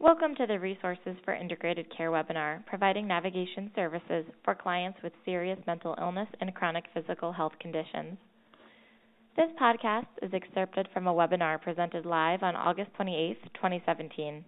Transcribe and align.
Welcome 0.00 0.36
to 0.36 0.46
the 0.46 0.60
Resources 0.60 1.16
for 1.24 1.34
Integrated 1.34 1.86
Care 1.94 2.12
webinar, 2.12 2.64
providing 2.66 3.08
navigation 3.08 3.72
services 3.74 4.24
for 4.44 4.54
clients 4.54 5.00
with 5.02 5.12
serious 5.24 5.58
mental 5.66 5.96
illness 6.00 6.28
and 6.40 6.54
chronic 6.54 6.84
physical 6.94 7.32
health 7.32 7.54
conditions. 7.60 8.16
This 9.36 9.50
podcast 9.60 10.06
is 10.22 10.32
excerpted 10.32 10.86
from 10.94 11.08
a 11.08 11.12
webinar 11.12 11.60
presented 11.60 12.06
live 12.06 12.44
on 12.44 12.54
August 12.54 12.90
28, 12.94 13.42
2017. 13.54 14.44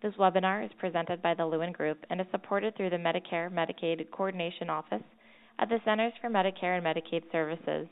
This 0.00 0.14
webinar 0.14 0.64
is 0.64 0.70
presented 0.78 1.20
by 1.20 1.34
the 1.34 1.44
Lewin 1.44 1.72
Group 1.72 1.98
and 2.08 2.20
is 2.20 2.28
supported 2.30 2.76
through 2.76 2.90
the 2.90 2.96
Medicare 2.96 3.52
Medicaid 3.52 4.08
Coordination 4.12 4.70
Office 4.70 5.02
at 5.58 5.68
the 5.68 5.80
Centers 5.84 6.12
for 6.20 6.30
Medicare 6.30 6.78
and 6.78 6.86
Medicaid 6.86 7.24
Services. 7.32 7.88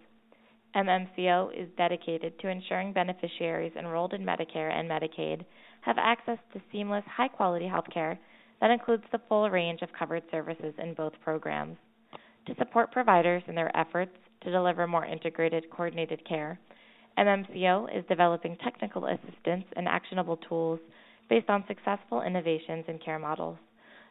MMCO 0.75 1.53
is 1.55 1.69
dedicated 1.77 2.39
to 2.39 2.49
ensuring 2.49 2.93
beneficiaries 2.93 3.73
enrolled 3.79 4.15
in 4.15 4.25
Medicare 4.25 4.73
and 4.73 4.89
Medicaid 4.89 5.45
have 5.83 5.99
access 5.99 6.39
to 6.53 6.63
seamless, 6.71 7.05
high 7.07 7.29
quality 7.29 7.67
health 7.67 7.85
care 7.93 8.19
that 8.61 8.71
includes 8.71 9.05
the 9.13 9.21
full 9.29 9.51
range 9.51 9.83
of 9.83 9.93
covered 9.93 10.23
services 10.31 10.73
in 10.79 10.95
both 10.95 11.13
programs. 11.23 11.77
To 12.47 12.55
support 12.57 12.91
providers 12.91 13.43
in 13.49 13.55
their 13.55 13.77
efforts 13.77 14.17
to 14.43 14.51
deliver 14.51 14.87
more 14.87 15.05
integrated, 15.05 15.69
coordinated 15.71 16.27
care, 16.27 16.59
MMCO 17.19 17.97
is 17.97 18.05
developing 18.09 18.57
technical 18.65 19.07
assistance 19.07 19.65
and 19.77 19.87
actionable 19.87 20.39
tools 20.39 20.81
based 21.29 21.51
on 21.51 21.65
successful 21.69 22.23
innovations 22.23 22.85
in 22.89 22.99
care 22.99 23.19
models. 23.19 23.59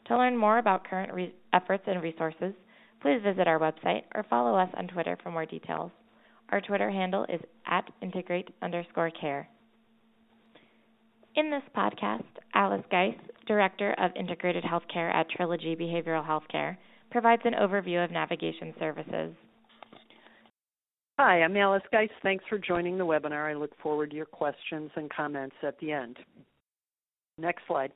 To 0.07 0.17
learn 0.17 0.37
more 0.37 0.59
about 0.59 0.87
current 0.87 1.13
re- 1.13 1.33
efforts 1.53 1.83
and 1.87 2.01
resources, 2.01 2.53
please 3.01 3.21
visit 3.23 3.47
our 3.47 3.59
website 3.59 4.03
or 4.13 4.25
follow 4.29 4.55
us 4.55 4.69
on 4.77 4.87
Twitter 4.87 5.17
for 5.23 5.31
more 5.31 5.45
details. 5.45 5.91
Our 6.51 6.61
Twitter 6.61 6.89
handle 6.89 7.25
is 7.29 7.39
at 7.65 7.89
integrate 8.01 8.49
underscore 8.61 9.11
care. 9.11 9.47
In 11.35 11.49
this 11.49 11.63
podcast, 11.75 12.25
Alice 12.53 12.83
Geis, 12.91 13.15
Director 13.47 13.95
of 13.97 14.11
Integrated 14.17 14.63
Healthcare 14.63 15.13
at 15.13 15.29
Trilogy 15.29 15.75
Behavioral 15.75 16.27
Healthcare, 16.27 16.75
provides 17.09 17.41
an 17.45 17.53
overview 17.53 18.03
of 18.03 18.11
navigation 18.11 18.73
services. 18.79 19.33
Hi, 21.19 21.41
I'm 21.41 21.55
Alice 21.55 21.83
Geis. 21.91 22.09
Thanks 22.21 22.43
for 22.49 22.57
joining 22.57 22.97
the 22.97 23.05
webinar. 23.05 23.49
I 23.49 23.53
look 23.53 23.71
forward 23.81 24.09
to 24.09 24.15
your 24.15 24.25
questions 24.25 24.91
and 24.95 25.09
comments 25.09 25.55
at 25.63 25.79
the 25.79 25.91
end. 25.93 26.17
Next 27.37 27.63
slide. 27.67 27.91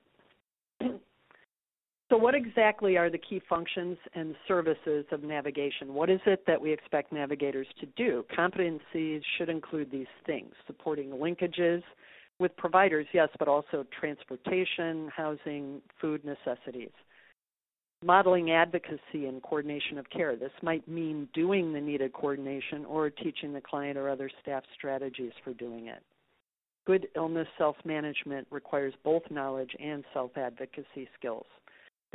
So, 2.09 2.17
what 2.17 2.35
exactly 2.35 2.97
are 2.97 3.09
the 3.09 3.17
key 3.17 3.41
functions 3.49 3.97
and 4.13 4.35
services 4.47 5.05
of 5.11 5.23
navigation? 5.23 5.93
What 5.93 6.09
is 6.09 6.19
it 6.27 6.43
that 6.45 6.61
we 6.61 6.71
expect 6.71 7.11
navigators 7.11 7.67
to 7.79 7.87
do? 7.97 8.23
Competencies 8.37 9.21
should 9.37 9.49
include 9.49 9.89
these 9.89 10.05
things 10.25 10.53
supporting 10.67 11.09
linkages 11.09 11.81
with 12.37 12.55
providers, 12.57 13.07
yes, 13.11 13.29
but 13.39 13.47
also 13.47 13.85
transportation, 13.97 15.09
housing, 15.15 15.81
food 15.99 16.21
necessities. 16.23 16.91
Modeling 18.03 18.51
advocacy 18.51 19.25
and 19.25 19.41
coordination 19.41 19.97
of 19.97 20.07
care. 20.11 20.35
This 20.35 20.51
might 20.61 20.87
mean 20.87 21.27
doing 21.33 21.73
the 21.73 21.81
needed 21.81 22.13
coordination 22.13 22.85
or 22.85 23.09
teaching 23.09 23.51
the 23.51 23.61
client 23.61 23.97
or 23.97 24.09
other 24.09 24.29
staff 24.43 24.63
strategies 24.77 25.31
for 25.43 25.53
doing 25.55 25.87
it. 25.87 26.03
Good 26.85 27.07
illness 27.15 27.47
self 27.57 27.77
management 27.83 28.45
requires 28.51 28.93
both 29.03 29.23
knowledge 29.31 29.71
and 29.79 30.03
self 30.13 30.37
advocacy 30.37 31.07
skills. 31.17 31.47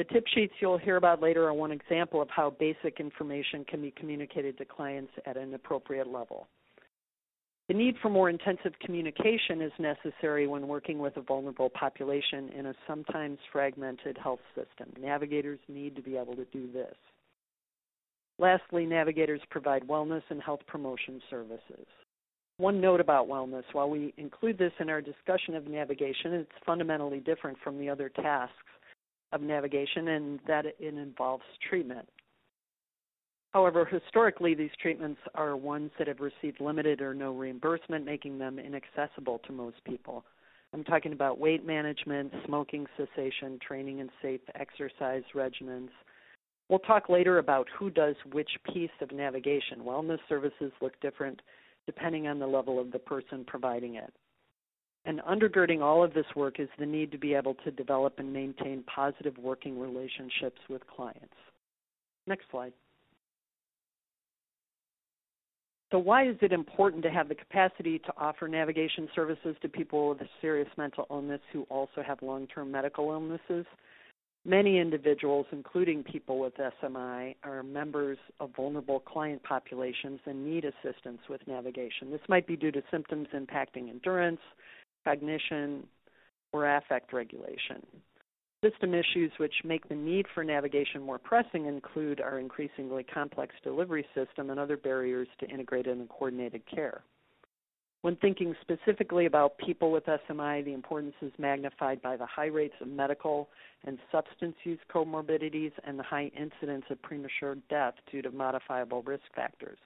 The 0.01 0.05
tip 0.05 0.27
sheets 0.35 0.55
you'll 0.61 0.79
hear 0.79 0.97
about 0.97 1.21
later 1.21 1.47
are 1.47 1.53
one 1.53 1.73
example 1.73 2.23
of 2.23 2.31
how 2.31 2.57
basic 2.59 3.01
information 3.01 3.67
can 3.67 3.83
be 3.83 3.91
communicated 3.91 4.57
to 4.57 4.65
clients 4.65 5.13
at 5.27 5.37
an 5.37 5.53
appropriate 5.53 6.07
level. 6.07 6.49
The 7.69 7.75
need 7.75 7.97
for 8.01 8.09
more 8.09 8.31
intensive 8.31 8.73
communication 8.81 9.61
is 9.61 9.73
necessary 9.79 10.47
when 10.47 10.69
working 10.69 11.01
with 11.01 11.19
a 11.19 11.21
vulnerable 11.21 11.69
population 11.69 12.49
in 12.57 12.65
a 12.65 12.75
sometimes 12.89 13.37
fragmented 13.53 14.17
health 14.17 14.41
system. 14.55 14.91
Navigators 14.99 15.59
need 15.69 15.97
to 15.97 16.03
be 16.03 16.17
able 16.17 16.35
to 16.35 16.47
do 16.47 16.73
this. 16.73 16.95
Lastly, 18.39 18.87
navigators 18.87 19.43
provide 19.51 19.87
wellness 19.87 20.23
and 20.31 20.41
health 20.41 20.61
promotion 20.67 21.21
services. 21.29 21.87
One 22.57 22.81
note 22.81 23.01
about 23.01 23.29
wellness 23.29 23.65
while 23.73 23.91
we 23.91 24.15
include 24.17 24.57
this 24.57 24.73
in 24.81 24.89
our 24.89 25.03
discussion 25.03 25.57
of 25.57 25.67
navigation, 25.67 26.33
it's 26.33 26.51
fundamentally 26.65 27.21
different 27.21 27.59
from 27.63 27.79
the 27.79 27.91
other 27.91 28.09
tasks 28.09 28.55
of 29.33 29.43
navigation 29.43 30.09
and 30.09 30.41
that 30.47 30.67
it 30.67 30.77
involves 30.81 31.45
treatment. 31.69 32.09
However, 33.53 33.85
historically, 33.85 34.55
these 34.55 34.71
treatments 34.81 35.21
are 35.35 35.57
ones 35.57 35.91
that 35.99 36.07
have 36.07 36.21
received 36.21 36.61
limited 36.61 37.01
or 37.01 37.15
no 37.15 37.33
reimbursement, 37.33 38.05
making 38.05 38.39
them 38.39 38.59
inaccessible 38.59 39.41
to 39.47 39.53
most 39.53 39.83
people. 39.85 40.25
I'm 40.73 40.85
talking 40.85 41.13
about 41.13 41.41
weight 41.41 41.67
management, 41.67 42.33
smoking 42.47 42.87
cessation, 42.97 43.59
training 43.67 44.01
and 44.01 44.11
safe 44.23 44.41
exercise 44.55 45.25
regimens. 45.35 45.89
We'll 46.69 46.79
talk 46.79 47.09
later 47.09 47.39
about 47.39 47.67
who 47.77 47.91
does 47.91 48.15
which 48.31 48.51
piece 48.73 48.91
of 49.01 49.11
navigation. 49.11 49.81
Wellness 49.81 50.21
services 50.29 50.71
look 50.81 50.99
different 51.01 51.43
depending 51.87 52.29
on 52.29 52.39
the 52.39 52.47
level 52.47 52.79
of 52.79 52.93
the 52.93 53.01
person 53.01 53.45
providing 53.45 53.97
it. 53.97 54.13
And 55.05 55.21
undergirding 55.21 55.81
all 55.81 56.05
of 56.05 56.13
this 56.13 56.27
work 56.37 56.61
is 56.61 56.69
the 56.79 56.87
need 56.87 57.11
to 57.13 57.19
be 57.19 57.35
able 57.35 57.55
to 57.65 57.71
develop 57.71 58.19
and 58.19 58.33
maintain 58.33 58.85
positive 58.85 59.37
working 59.39 59.79
relationships 59.79 60.61
with 60.69 60.87
clients. 60.87 61.35
Next 62.27 62.45
slide. 62.51 62.73
So, 65.91 65.99
why 65.99 66.29
is 66.29 66.37
it 66.41 66.53
important 66.53 67.03
to 67.03 67.11
have 67.11 67.29
the 67.29 67.35
capacity 67.35 67.99
to 68.01 68.13
offer 68.17 68.47
navigation 68.47 69.09
services 69.15 69.57
to 69.63 69.69
people 69.69 70.11
with 70.11 70.19
serious 70.41 70.69
mental 70.77 71.07
illness 71.11 71.41
who 71.53 71.63
also 71.65 72.03
have 72.07 72.23
long 72.23 72.47
term 72.47 72.71
medical 72.71 73.11
illnesses? 73.11 73.67
Many 74.45 74.79
individuals, 74.79 75.47
including 75.53 76.03
people 76.03 76.39
with 76.39 76.55
SMI, 76.57 77.35
are 77.43 77.63
members 77.63 78.17
of 78.39 78.51
vulnerable 78.57 79.01
client 79.01 79.43
populations 79.43 80.21
and 80.25 80.47
need 80.47 80.65
assistance 80.65 81.21
with 81.29 81.47
navigation. 81.47 82.11
This 82.11 82.27
might 82.27 82.47
be 82.47 82.57
due 82.57 82.71
to 82.71 82.83
symptoms 82.91 83.29
impacting 83.35 83.91
endurance, 83.91 84.41
cognition, 85.05 85.87
or 86.53 86.77
affect 86.77 87.13
regulation. 87.13 87.87
System 88.63 88.93
issues 88.93 89.33
which 89.39 89.55
make 89.65 89.89
the 89.89 89.95
need 89.95 90.27
for 90.35 90.45
navigation 90.45 91.03
more 91.03 91.19
pressing 91.19 91.65
include 91.67 92.21
our 92.21 92.39
increasingly 92.39 93.03
complex 93.03 93.55
delivery 93.65 94.05
system 94.15 94.51
and 94.51 94.61
other 94.61 94.77
barriers 94.77 95.29
to 95.39 95.49
integrated 95.49 95.97
and 95.97 96.09
coordinated 96.11 96.63
care. 96.67 97.03
When 98.03 98.17
thinking 98.17 98.55
specifically 98.63 99.27
about 99.27 99.59
people 99.59 99.93
with 99.93 100.05
SMI, 100.07 100.65
the 100.65 100.73
importance 100.73 101.15
is 101.21 101.33
magnified 101.39 102.01
by 102.01 102.17
the 102.17 102.27
high 102.27 102.47
rates 102.47 102.75
of 102.81 102.89
medical 102.89 103.51
and 103.85 103.99
substance 104.11 104.57
use 104.65 104.79
comorbidities 104.95 105.73
and 105.85 105.99
the 105.99 106.03
high 106.03 106.31
incidence 106.37 106.85
of 106.91 107.01
premature 107.03 107.57
death 107.69 107.95
due 108.11 108.23
to 108.23 108.31
modifiable 108.31 109.03
risk 109.03 109.25
factors. 109.35 109.79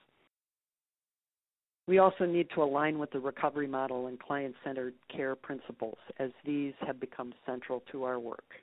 We 1.87 1.99
also 1.99 2.25
need 2.25 2.49
to 2.55 2.63
align 2.63 2.99
with 2.99 3.11
the 3.11 3.21
recovery 3.21 3.67
model 3.67 4.07
and 4.07 4.19
client 4.19 4.55
centered 4.65 4.95
care 5.15 5.37
principles, 5.37 5.99
as 6.19 6.31
these 6.45 6.73
have 6.87 6.99
become 6.99 7.35
central 7.45 7.83
to 7.93 8.05
our 8.05 8.19
work. 8.19 8.55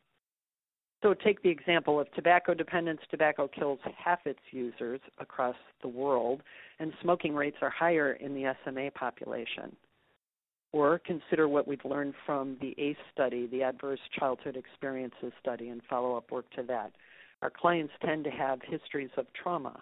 So, 1.03 1.15
take 1.15 1.41
the 1.41 1.49
example 1.49 1.99
of 1.99 2.11
tobacco 2.13 2.53
dependence. 2.53 3.01
Tobacco 3.09 3.47
kills 3.47 3.79
half 3.97 4.19
its 4.25 4.39
users 4.51 4.99
across 5.19 5.55
the 5.81 5.87
world, 5.87 6.41
and 6.79 6.93
smoking 7.01 7.33
rates 7.33 7.57
are 7.61 7.71
higher 7.71 8.13
in 8.13 8.35
the 8.35 8.53
SMI 8.65 8.93
population. 8.93 9.75
Or 10.73 10.99
consider 10.99 11.47
what 11.47 11.67
we've 11.67 11.83
learned 11.83 12.13
from 12.25 12.57
the 12.61 12.75
ACE 12.77 12.97
study, 13.11 13.47
the 13.47 13.63
Adverse 13.63 13.99
Childhood 14.17 14.55
Experiences 14.55 15.33
study, 15.39 15.69
and 15.69 15.81
follow 15.89 16.15
up 16.15 16.31
work 16.31 16.49
to 16.55 16.63
that. 16.63 16.91
Our 17.41 17.49
clients 17.49 17.93
tend 18.05 18.23
to 18.25 18.31
have 18.31 18.59
histories 18.61 19.09
of 19.17 19.25
trauma. 19.33 19.81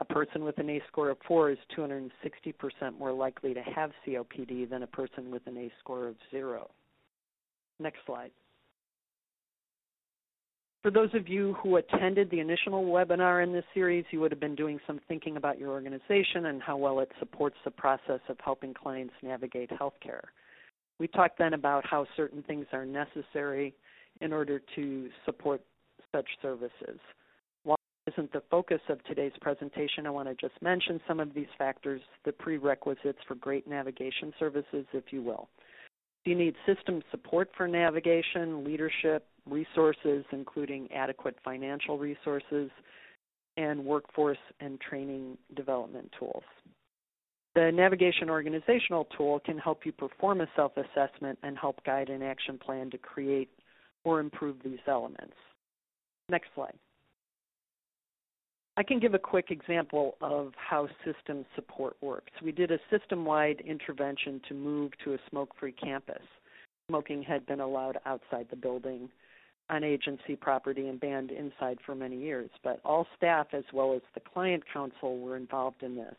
A 0.00 0.04
person 0.04 0.44
with 0.44 0.58
an 0.58 0.68
ACE 0.68 0.82
score 0.88 1.10
of 1.10 1.18
4 1.26 1.50
is 1.50 1.58
260% 1.76 2.10
more 2.98 3.12
likely 3.12 3.54
to 3.54 3.62
have 3.62 3.92
COPD 4.06 4.68
than 4.68 4.82
a 4.82 4.88
person 4.88 5.30
with 5.30 5.46
an 5.46 5.56
ACE 5.56 5.72
score 5.80 6.08
of 6.08 6.16
0. 6.30 6.68
Next 7.78 7.98
slide. 8.06 8.30
For 10.82 10.90
those 10.90 11.14
of 11.14 11.28
you 11.28 11.54
who 11.62 11.76
attended 11.76 12.30
the 12.30 12.40
initial 12.40 12.84
webinar 12.84 13.42
in 13.42 13.52
this 13.52 13.64
series, 13.72 14.04
you 14.10 14.20
would 14.20 14.30
have 14.30 14.40
been 14.40 14.54
doing 14.54 14.78
some 14.86 15.00
thinking 15.08 15.38
about 15.38 15.58
your 15.58 15.70
organization 15.70 16.46
and 16.46 16.60
how 16.60 16.76
well 16.76 17.00
it 17.00 17.10
supports 17.18 17.56
the 17.64 17.70
process 17.70 18.20
of 18.28 18.36
helping 18.44 18.74
clients 18.74 19.14
navigate 19.22 19.70
healthcare. 19.70 20.24
We 20.98 21.08
talked 21.08 21.38
then 21.38 21.54
about 21.54 21.86
how 21.86 22.06
certain 22.16 22.42
things 22.42 22.66
are 22.72 22.84
necessary 22.84 23.74
in 24.20 24.32
order 24.32 24.60
to 24.74 25.08
support 25.24 25.62
such 26.12 26.28
services. 26.42 27.00
Isn't 28.14 28.32
the 28.32 28.42
focus 28.50 28.80
of 28.88 29.02
today's 29.04 29.32
presentation, 29.40 30.06
I 30.06 30.10
want 30.10 30.28
to 30.28 30.34
just 30.34 30.60
mention 30.62 31.00
some 31.08 31.18
of 31.18 31.34
these 31.34 31.48
factors, 31.58 32.00
the 32.24 32.32
prerequisites 32.32 33.18
for 33.26 33.34
great 33.34 33.66
navigation 33.66 34.32
services, 34.38 34.86
if 34.92 35.04
you 35.10 35.20
will. 35.22 35.48
You 36.24 36.36
need 36.36 36.54
system 36.64 37.02
support 37.10 37.50
for 37.56 37.66
navigation, 37.66 38.64
leadership, 38.64 39.26
resources, 39.50 40.24
including 40.30 40.88
adequate 40.92 41.36
financial 41.44 41.98
resources, 41.98 42.70
and 43.56 43.84
workforce 43.84 44.38
and 44.60 44.80
training 44.80 45.36
development 45.56 46.10
tools. 46.18 46.44
The 47.54 47.70
navigation 47.72 48.30
organizational 48.30 49.06
tool 49.16 49.40
can 49.44 49.58
help 49.58 49.84
you 49.84 49.92
perform 49.92 50.40
a 50.40 50.46
self 50.56 50.72
assessment 50.76 51.38
and 51.42 51.58
help 51.58 51.82
guide 51.84 52.10
an 52.10 52.22
action 52.22 52.58
plan 52.58 52.90
to 52.90 52.98
create 52.98 53.50
or 54.04 54.20
improve 54.20 54.56
these 54.64 54.80
elements. 54.86 55.34
Next 56.28 56.48
slide. 56.54 56.74
I 58.76 58.82
can 58.82 58.98
give 58.98 59.14
a 59.14 59.20
quick 59.20 59.50
example 59.50 60.16
of 60.20 60.52
how 60.56 60.88
system 61.04 61.44
support 61.54 61.96
works. 62.00 62.32
We 62.42 62.50
did 62.50 62.72
a 62.72 62.78
system 62.90 63.24
wide 63.24 63.62
intervention 63.64 64.40
to 64.48 64.54
move 64.54 64.90
to 65.04 65.14
a 65.14 65.18
smoke 65.30 65.50
free 65.60 65.72
campus. 65.72 66.22
Smoking 66.88 67.22
had 67.22 67.46
been 67.46 67.60
allowed 67.60 67.98
outside 68.04 68.48
the 68.50 68.56
building 68.56 69.08
on 69.70 69.84
agency 69.84 70.34
property 70.34 70.88
and 70.88 70.98
banned 70.98 71.30
inside 71.30 71.78
for 71.86 71.94
many 71.94 72.16
years, 72.16 72.50
but 72.64 72.80
all 72.84 73.06
staff 73.16 73.46
as 73.52 73.62
well 73.72 73.94
as 73.94 74.02
the 74.12 74.20
client 74.20 74.64
council 74.72 75.20
were 75.20 75.36
involved 75.36 75.84
in 75.84 75.94
this. 75.94 76.16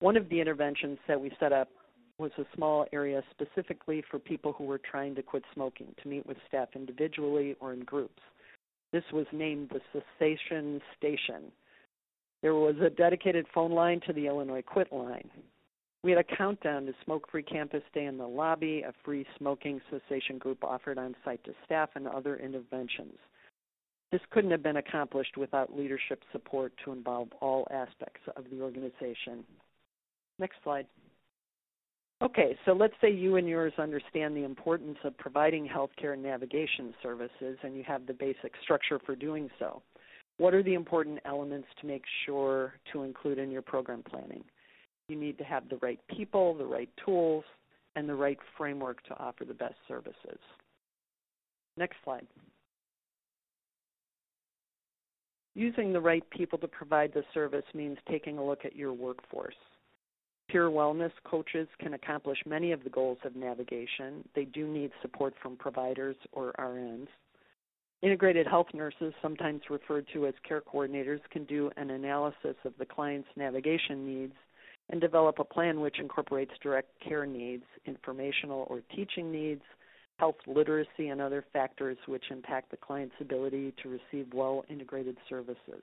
One 0.00 0.16
of 0.16 0.30
the 0.30 0.40
interventions 0.40 0.98
that 1.06 1.20
we 1.20 1.30
set 1.38 1.52
up 1.52 1.68
was 2.18 2.32
a 2.38 2.46
small 2.54 2.86
area 2.94 3.22
specifically 3.30 4.02
for 4.10 4.18
people 4.18 4.54
who 4.54 4.64
were 4.64 4.80
trying 4.90 5.14
to 5.14 5.22
quit 5.22 5.44
smoking 5.52 5.94
to 6.02 6.08
meet 6.08 6.26
with 6.26 6.38
staff 6.48 6.68
individually 6.74 7.54
or 7.60 7.74
in 7.74 7.80
groups. 7.80 8.22
This 8.92 9.04
was 9.12 9.26
named 9.30 9.70
the 9.70 10.02
Cessation 10.18 10.80
Station 10.96 11.52
there 12.46 12.54
was 12.54 12.76
a 12.80 12.88
dedicated 12.88 13.44
phone 13.52 13.72
line 13.72 14.00
to 14.06 14.12
the 14.12 14.28
Illinois 14.28 14.62
Quit 14.62 14.92
line. 14.92 15.28
We 16.04 16.12
had 16.12 16.20
a 16.20 16.36
countdown 16.36 16.86
to 16.86 16.92
Smoke 17.04 17.28
Free 17.28 17.42
Campus 17.42 17.82
Day 17.92 18.04
in 18.04 18.18
the 18.18 18.28
lobby, 18.28 18.84
a 18.86 18.92
free 19.04 19.26
smoking 19.36 19.80
cessation 19.90 20.38
group 20.38 20.62
offered 20.62 20.96
on 20.96 21.16
site 21.24 21.42
to 21.42 21.50
staff, 21.64 21.88
and 21.96 22.06
other 22.06 22.36
interventions. 22.36 23.18
This 24.12 24.20
couldn't 24.30 24.52
have 24.52 24.62
been 24.62 24.76
accomplished 24.76 25.36
without 25.36 25.76
leadership 25.76 26.22
support 26.30 26.72
to 26.84 26.92
involve 26.92 27.30
all 27.40 27.66
aspects 27.72 28.20
of 28.36 28.44
the 28.48 28.60
organization. 28.60 29.42
Next 30.38 30.58
slide. 30.62 30.86
Okay, 32.22 32.56
so 32.64 32.74
let's 32.74 32.94
say 33.00 33.10
you 33.10 33.34
and 33.34 33.48
yours 33.48 33.72
understand 33.76 34.36
the 34.36 34.44
importance 34.44 34.98
of 35.02 35.18
providing 35.18 35.66
healthcare 35.68 36.16
navigation 36.16 36.94
services 37.02 37.58
and 37.64 37.76
you 37.76 37.82
have 37.82 38.06
the 38.06 38.14
basic 38.14 38.52
structure 38.62 39.00
for 39.04 39.16
doing 39.16 39.50
so. 39.58 39.82
What 40.38 40.54
are 40.54 40.62
the 40.62 40.74
important 40.74 41.18
elements 41.24 41.68
to 41.80 41.86
make 41.86 42.04
sure 42.24 42.74
to 42.92 43.02
include 43.02 43.38
in 43.38 43.50
your 43.50 43.62
program 43.62 44.02
planning? 44.02 44.44
You 45.08 45.16
need 45.16 45.38
to 45.38 45.44
have 45.44 45.68
the 45.68 45.78
right 45.82 46.00
people, 46.14 46.54
the 46.54 46.66
right 46.66 46.90
tools, 47.04 47.44
and 47.94 48.08
the 48.08 48.14
right 48.14 48.38
framework 48.58 49.02
to 49.04 49.18
offer 49.18 49.44
the 49.44 49.54
best 49.54 49.76
services. 49.88 50.38
Next 51.76 51.96
slide. 52.04 52.26
Using 55.54 55.92
the 55.92 56.00
right 56.00 56.28
people 56.30 56.58
to 56.58 56.68
provide 56.68 57.14
the 57.14 57.24
service 57.32 57.64
means 57.72 57.96
taking 58.10 58.36
a 58.36 58.44
look 58.44 58.66
at 58.66 58.76
your 58.76 58.92
workforce. 58.92 59.54
Peer 60.50 60.68
wellness 60.68 61.12
coaches 61.24 61.66
can 61.80 61.94
accomplish 61.94 62.38
many 62.46 62.72
of 62.72 62.84
the 62.84 62.90
goals 62.90 63.18
of 63.24 63.34
navigation. 63.34 64.28
They 64.34 64.44
do 64.44 64.68
need 64.68 64.90
support 65.00 65.34
from 65.42 65.56
providers 65.56 66.16
or 66.32 66.52
RNs. 66.58 67.08
Integrated 68.02 68.46
health 68.46 68.66
nurses, 68.74 69.14
sometimes 69.22 69.62
referred 69.70 70.06
to 70.12 70.26
as 70.26 70.34
care 70.46 70.60
coordinators, 70.60 71.20
can 71.30 71.44
do 71.44 71.70
an 71.76 71.90
analysis 71.90 72.56
of 72.64 72.74
the 72.78 72.84
client's 72.84 73.28
navigation 73.36 74.06
needs 74.06 74.34
and 74.90 75.00
develop 75.00 75.38
a 75.38 75.44
plan 75.44 75.80
which 75.80 75.98
incorporates 75.98 76.52
direct 76.62 76.88
care 77.00 77.26
needs, 77.26 77.64
informational 77.86 78.66
or 78.68 78.82
teaching 78.94 79.32
needs, 79.32 79.62
health 80.18 80.36
literacy, 80.46 81.08
and 81.08 81.20
other 81.20 81.44
factors 81.52 81.96
which 82.06 82.24
impact 82.30 82.70
the 82.70 82.76
client's 82.76 83.14
ability 83.20 83.72
to 83.82 83.88
receive 83.88 84.32
well 84.32 84.64
integrated 84.68 85.16
services. 85.28 85.82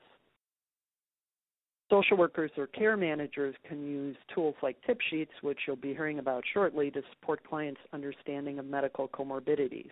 Social 1.92 2.18
workers 2.18 2.52
or 2.58 2.68
care 2.68 2.96
managers 2.96 3.56
can 3.68 3.86
use 3.86 4.16
tools 4.34 4.56
like 4.64 4.78
tip 4.86 5.00
sheets, 5.10 5.32
which 5.42 5.60
you'll 5.68 5.76
be 5.76 5.94
hearing 5.94 6.20
about 6.20 6.44
shortly, 6.54 6.90
to 6.92 7.02
support 7.12 7.48
clients' 7.48 7.82
understanding 7.92 8.58
of 8.58 8.66
medical 8.66 9.08
comorbidities. 9.08 9.92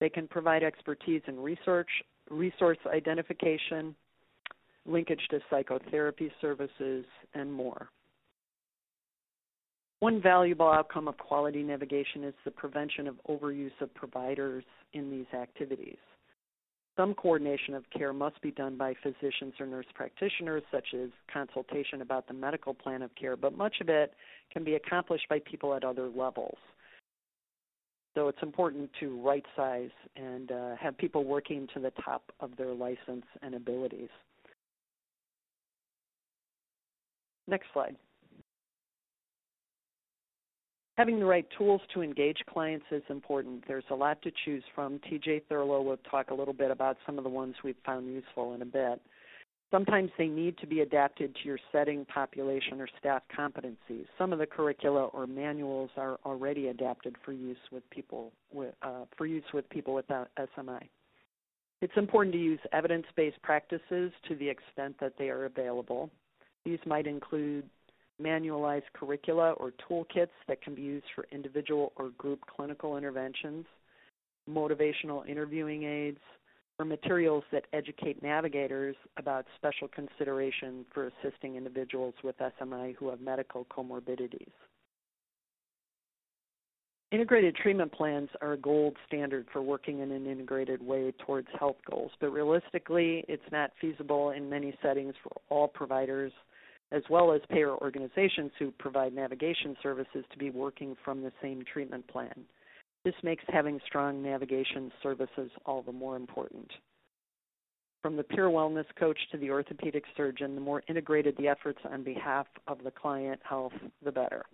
They 0.00 0.08
can 0.08 0.26
provide 0.26 0.62
expertise 0.62 1.22
in 1.26 1.38
research, 1.38 1.88
resource 2.30 2.78
identification, 2.86 3.94
linkage 4.86 5.20
to 5.30 5.40
psychotherapy 5.50 6.32
services, 6.40 7.04
and 7.34 7.52
more. 7.52 7.88
One 10.00 10.22
valuable 10.22 10.70
outcome 10.70 11.08
of 11.08 11.18
quality 11.18 11.62
navigation 11.62 12.24
is 12.24 12.32
the 12.46 12.50
prevention 12.50 13.06
of 13.06 13.16
overuse 13.28 13.78
of 13.82 13.92
providers 13.94 14.64
in 14.94 15.10
these 15.10 15.26
activities. 15.38 15.98
Some 16.96 17.14
coordination 17.14 17.74
of 17.74 17.84
care 17.90 18.12
must 18.14 18.40
be 18.40 18.50
done 18.50 18.76
by 18.76 18.94
physicians 19.02 19.54
or 19.60 19.66
nurse 19.66 19.86
practitioners, 19.94 20.62
such 20.72 20.88
as 20.94 21.10
consultation 21.32 22.00
about 22.00 22.26
the 22.26 22.34
medical 22.34 22.72
plan 22.72 23.02
of 23.02 23.14
care, 23.14 23.36
but 23.36 23.56
much 23.56 23.76
of 23.80 23.90
it 23.90 24.14
can 24.50 24.64
be 24.64 24.74
accomplished 24.74 25.28
by 25.28 25.38
people 25.40 25.74
at 25.74 25.84
other 25.84 26.08
levels. 26.08 26.58
So 28.14 28.28
it's 28.28 28.42
important 28.42 28.90
to 29.00 29.20
right 29.20 29.44
size 29.56 29.90
and 30.16 30.50
uh, 30.50 30.76
have 30.76 30.98
people 30.98 31.24
working 31.24 31.68
to 31.74 31.80
the 31.80 31.92
top 32.04 32.22
of 32.40 32.56
their 32.56 32.74
license 32.74 33.24
and 33.42 33.54
abilities. 33.54 34.08
Next 37.46 37.66
slide. 37.72 37.96
Having 40.96 41.20
the 41.20 41.24
right 41.24 41.46
tools 41.56 41.80
to 41.94 42.02
engage 42.02 42.36
clients 42.48 42.84
is 42.90 43.02
important. 43.08 43.64
There's 43.66 43.84
a 43.90 43.94
lot 43.94 44.20
to 44.22 44.30
choose 44.44 44.62
from. 44.74 44.98
TJ 45.10 45.44
Thurlow 45.48 45.82
will 45.82 45.96
talk 46.10 46.30
a 46.30 46.34
little 46.34 46.52
bit 46.52 46.70
about 46.70 46.98
some 47.06 47.16
of 47.16 47.24
the 47.24 47.30
ones 47.30 47.54
we've 47.64 47.74
found 47.86 48.12
useful 48.12 48.54
in 48.54 48.62
a 48.62 48.66
bit. 48.66 49.00
Sometimes 49.70 50.10
they 50.18 50.26
need 50.26 50.58
to 50.58 50.66
be 50.66 50.80
adapted 50.80 51.34
to 51.36 51.40
your 51.44 51.58
setting, 51.70 52.04
population, 52.06 52.80
or 52.80 52.88
staff 52.98 53.22
competencies. 53.36 54.06
Some 54.18 54.32
of 54.32 54.40
the 54.40 54.46
curricula 54.46 55.04
or 55.06 55.28
manuals 55.28 55.90
are 55.96 56.18
already 56.26 56.68
adapted 56.68 57.14
for 57.24 57.32
use 57.32 57.58
with 57.70 57.88
people 57.90 58.32
with, 58.52 58.74
uh, 58.82 59.04
for 59.16 59.26
use 59.26 59.44
with 59.54 59.68
people 59.70 59.94
without 59.94 60.28
SMI. 60.36 60.82
It's 61.80 61.96
important 61.96 62.32
to 62.34 62.40
use 62.40 62.58
evidence-based 62.72 63.40
practices 63.42 64.12
to 64.28 64.34
the 64.34 64.48
extent 64.48 64.96
that 65.00 65.14
they 65.18 65.30
are 65.30 65.44
available. 65.44 66.10
These 66.64 66.80
might 66.84 67.06
include 67.06 67.64
manualized 68.20 68.82
curricula 68.92 69.52
or 69.52 69.72
toolkits 69.88 70.28
that 70.46 70.60
can 70.62 70.74
be 70.74 70.82
used 70.82 71.06
for 71.14 71.26
individual 71.32 71.92
or 71.96 72.10
group 72.10 72.40
clinical 72.54 72.98
interventions, 72.98 73.64
motivational 74.48 75.26
interviewing 75.26 75.84
aids, 75.84 76.20
or 76.80 76.84
materials 76.86 77.44
that 77.52 77.66
educate 77.74 78.22
navigators 78.22 78.96
about 79.18 79.44
special 79.54 79.86
consideration 79.86 80.86
for 80.94 81.08
assisting 81.08 81.56
individuals 81.56 82.14
with 82.24 82.34
SMI 82.38 82.96
who 82.96 83.10
have 83.10 83.20
medical 83.20 83.66
comorbidities. 83.66 84.48
Integrated 87.12 87.54
treatment 87.54 87.92
plans 87.92 88.30
are 88.40 88.54
a 88.54 88.56
gold 88.56 88.96
standard 89.06 89.46
for 89.52 89.60
working 89.60 89.98
in 89.98 90.10
an 90.10 90.26
integrated 90.26 90.80
way 90.80 91.12
towards 91.26 91.48
health 91.58 91.76
goals, 91.90 92.12
but 92.18 92.30
realistically, 92.30 93.26
it's 93.28 93.42
not 93.52 93.72
feasible 93.78 94.30
in 94.30 94.48
many 94.48 94.74
settings 94.82 95.14
for 95.22 95.32
all 95.50 95.68
providers 95.68 96.32
as 96.92 97.02
well 97.10 97.32
as 97.32 97.42
payer 97.50 97.74
organizations 97.74 98.52
who 98.58 98.70
provide 98.78 99.12
navigation 99.12 99.76
services 99.82 100.24
to 100.32 100.38
be 100.38 100.48
working 100.50 100.96
from 101.04 101.20
the 101.20 101.32
same 101.42 101.62
treatment 101.70 102.08
plan. 102.08 102.44
This 103.04 103.14
makes 103.22 103.44
having 103.48 103.80
strong 103.86 104.22
navigation 104.22 104.92
services 105.02 105.50
all 105.64 105.82
the 105.82 105.92
more 105.92 106.16
important. 106.16 106.70
From 108.02 108.16
the 108.16 108.22
peer 108.22 108.48
wellness 108.48 108.86
coach 108.98 109.18
to 109.30 109.38
the 109.38 109.50
orthopedic 109.50 110.04
surgeon, 110.16 110.54
the 110.54 110.60
more 110.60 110.82
integrated 110.88 111.36
the 111.36 111.48
efforts 111.48 111.80
on 111.90 112.02
behalf 112.02 112.46
of 112.66 112.82
the 112.82 112.90
client 112.90 113.40
health, 113.42 113.72
the 114.04 114.12
better. 114.12 114.44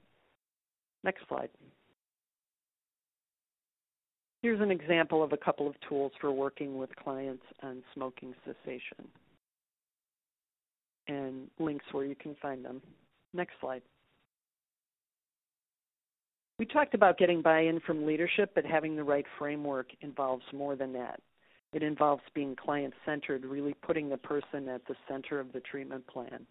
Next 1.04 1.22
slide. 1.28 1.50
Here's 4.42 4.60
an 4.60 4.70
example 4.70 5.22
of 5.22 5.32
a 5.32 5.36
couple 5.36 5.66
of 5.68 5.74
tools 5.88 6.12
for 6.20 6.30
working 6.30 6.76
with 6.76 6.94
clients 6.96 7.42
on 7.62 7.82
smoking 7.94 8.34
cessation 8.44 9.08
and 11.08 11.48
links 11.58 11.84
where 11.92 12.04
you 12.04 12.14
can 12.14 12.36
find 12.40 12.64
them. 12.64 12.82
Next 13.32 13.54
slide. 13.60 13.82
We 16.58 16.64
talked 16.64 16.94
about 16.94 17.18
getting 17.18 17.42
buy 17.42 17.60
in 17.60 17.80
from 17.80 18.06
leadership, 18.06 18.52
but 18.54 18.64
having 18.64 18.96
the 18.96 19.04
right 19.04 19.26
framework 19.38 19.88
involves 20.00 20.44
more 20.54 20.74
than 20.74 20.92
that. 20.94 21.20
It 21.74 21.82
involves 21.82 22.22
being 22.34 22.56
client 22.56 22.94
centered, 23.04 23.44
really 23.44 23.74
putting 23.74 24.08
the 24.08 24.16
person 24.16 24.68
at 24.68 24.86
the 24.86 24.94
center 25.06 25.38
of 25.38 25.52
the 25.52 25.60
treatment 25.60 26.06
plan. 26.06 26.46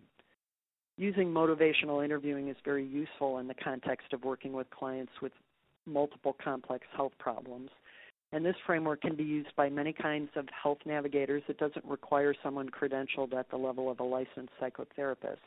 Using 0.97 1.29
motivational 1.29 2.05
interviewing 2.05 2.49
is 2.49 2.55
very 2.63 2.85
useful 2.85 3.39
in 3.39 3.47
the 3.47 3.55
context 3.55 4.13
of 4.13 4.23
working 4.23 4.53
with 4.53 4.69
clients 4.69 5.11
with 5.21 5.31
multiple 5.87 6.35
complex 6.43 6.85
health 6.95 7.13
problems. 7.17 7.69
And 8.31 8.45
this 8.45 8.55
framework 8.65 9.01
can 9.01 9.15
be 9.15 9.23
used 9.23 9.55
by 9.55 9.69
many 9.69 9.91
kinds 9.91 10.29
of 10.35 10.47
health 10.61 10.79
navigators. 10.85 11.43
It 11.47 11.57
doesn't 11.57 11.85
require 11.85 12.35
someone 12.43 12.69
credentialed 12.69 13.33
at 13.33 13.49
the 13.49 13.57
level 13.57 13.89
of 13.89 13.99
a 13.99 14.03
licensed 14.03 14.53
psychotherapist. 14.61 15.37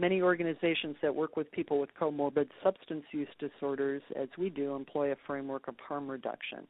Many 0.00 0.22
organizations 0.22 0.94
that 1.02 1.14
work 1.14 1.36
with 1.36 1.50
people 1.50 1.80
with 1.80 1.90
comorbid 2.00 2.48
substance 2.62 3.04
use 3.12 3.28
disorders, 3.40 4.02
as 4.14 4.28
we 4.38 4.48
do, 4.48 4.76
employ 4.76 5.10
a 5.10 5.16
framework 5.26 5.66
of 5.66 5.74
harm 5.80 6.08
reduction. 6.08 6.68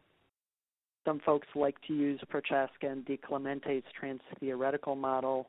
Some 1.06 1.20
folks 1.25 1.47
like 1.54 1.76
to 1.87 1.94
use 1.94 2.20
Prochaska 2.30 2.88
and 2.88 3.04
DiClemente's 3.04 3.85
trans-theoretical 3.99 4.97
model, 4.97 5.49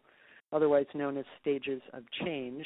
otherwise 0.52 0.88
known 0.94 1.18
as 1.18 1.26
stages 1.40 1.82
of 1.94 2.04
change. 2.26 2.66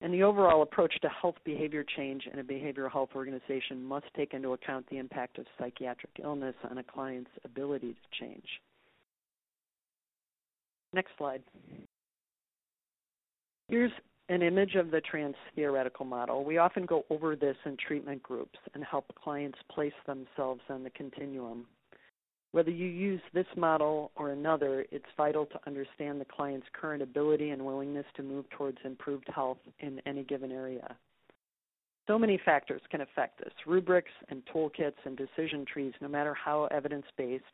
And 0.00 0.12
the 0.12 0.24
overall 0.24 0.62
approach 0.62 0.94
to 1.02 1.08
health 1.08 1.36
behavior 1.44 1.84
change 1.96 2.28
in 2.32 2.40
a 2.40 2.44
behavioral 2.44 2.90
health 2.90 3.10
organization 3.14 3.84
must 3.84 4.06
take 4.16 4.34
into 4.34 4.52
account 4.52 4.86
the 4.90 4.98
impact 4.98 5.38
of 5.38 5.46
psychiatric 5.58 6.12
illness 6.22 6.54
on 6.68 6.78
a 6.78 6.84
client's 6.84 7.30
ability 7.44 7.94
to 7.94 8.24
change. 8.24 8.46
Next 10.92 11.10
slide. 11.18 11.42
Here's 13.68 13.92
an 14.30 14.42
image 14.42 14.74
of 14.74 14.90
the 14.90 15.00
trans 15.00 15.34
theoretical 15.54 16.04
model. 16.06 16.44
We 16.44 16.58
often 16.58 16.86
go 16.86 17.04
over 17.10 17.36
this 17.36 17.56
in 17.64 17.76
treatment 17.76 18.22
groups 18.22 18.58
and 18.74 18.82
help 18.82 19.06
clients 19.14 19.58
place 19.70 19.92
themselves 20.06 20.62
on 20.68 20.82
the 20.82 20.90
continuum. 20.90 21.66
Whether 22.52 22.70
you 22.70 22.86
use 22.86 23.20
this 23.34 23.46
model 23.56 24.10
or 24.16 24.30
another, 24.30 24.86
it's 24.90 25.04
vital 25.18 25.44
to 25.46 25.60
understand 25.66 26.18
the 26.18 26.24
client's 26.24 26.66
current 26.72 27.02
ability 27.02 27.50
and 27.50 27.64
willingness 27.64 28.06
to 28.16 28.22
move 28.22 28.48
towards 28.50 28.78
improved 28.84 29.26
health 29.34 29.58
in 29.80 30.00
any 30.06 30.24
given 30.24 30.50
area. 30.50 30.96
So 32.06 32.18
many 32.18 32.40
factors 32.42 32.80
can 32.90 33.02
affect 33.02 33.38
this. 33.38 33.52
Rubrics 33.66 34.12
and 34.30 34.42
toolkits 34.46 34.94
and 35.04 35.14
decision 35.14 35.66
trees, 35.70 35.92
no 36.00 36.08
matter 36.08 36.32
how 36.32 36.64
evidence 36.70 37.04
based, 37.18 37.44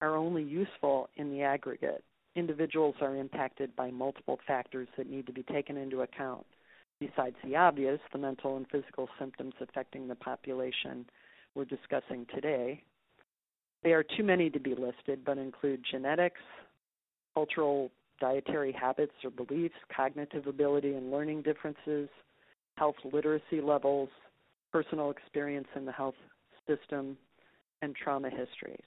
are 0.00 0.14
only 0.14 0.44
useful 0.44 1.08
in 1.16 1.32
the 1.32 1.42
aggregate. 1.42 2.04
Individuals 2.36 2.94
are 3.00 3.16
impacted 3.16 3.74
by 3.74 3.90
multiple 3.90 4.38
factors 4.46 4.88
that 4.96 5.08
need 5.08 5.26
to 5.26 5.32
be 5.32 5.42
taken 5.42 5.76
into 5.78 6.02
account. 6.02 6.46
Besides 7.00 7.36
the 7.42 7.56
obvious, 7.56 7.98
the 8.12 8.18
mental 8.18 8.56
and 8.58 8.66
physical 8.70 9.08
symptoms 9.18 9.54
affecting 9.60 10.06
the 10.06 10.14
population 10.14 11.06
we're 11.54 11.64
discussing 11.64 12.26
today, 12.34 12.82
they 13.82 13.92
are 13.92 14.02
too 14.02 14.22
many 14.22 14.50
to 14.50 14.60
be 14.60 14.74
listed, 14.74 15.24
but 15.24 15.38
include 15.38 15.82
genetics, 15.90 16.40
cultural 17.34 17.90
dietary 18.20 18.72
habits 18.72 19.12
or 19.24 19.30
beliefs, 19.30 19.74
cognitive 19.94 20.46
ability 20.46 20.94
and 20.94 21.10
learning 21.10 21.40
differences, 21.42 22.08
health 22.76 22.96
literacy 23.10 23.60
levels, 23.62 24.10
personal 24.72 25.10
experience 25.10 25.68
in 25.74 25.86
the 25.86 25.92
health 25.92 26.14
system, 26.66 27.16
and 27.80 27.94
trauma 27.96 28.28
histories. 28.28 28.84